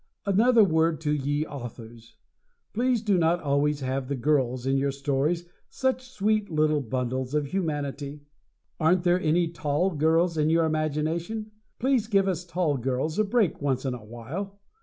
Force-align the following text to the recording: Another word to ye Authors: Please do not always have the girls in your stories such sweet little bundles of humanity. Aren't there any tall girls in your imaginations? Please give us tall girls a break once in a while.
Another 0.25 0.63
word 0.63 0.99
to 1.01 1.11
ye 1.11 1.45
Authors: 1.45 2.15
Please 2.73 3.03
do 3.03 3.19
not 3.19 3.39
always 3.39 3.81
have 3.81 4.07
the 4.07 4.15
girls 4.15 4.65
in 4.65 4.75
your 4.79 4.89
stories 4.91 5.47
such 5.69 6.09
sweet 6.09 6.49
little 6.49 6.81
bundles 6.81 7.35
of 7.35 7.45
humanity. 7.45 8.21
Aren't 8.79 9.03
there 9.03 9.21
any 9.21 9.47
tall 9.49 9.91
girls 9.91 10.39
in 10.39 10.49
your 10.49 10.65
imaginations? 10.65 11.49
Please 11.77 12.07
give 12.07 12.27
us 12.27 12.43
tall 12.45 12.77
girls 12.77 13.19
a 13.19 13.23
break 13.23 13.61
once 13.61 13.85
in 13.85 13.93
a 13.93 14.03
while. 14.03 14.59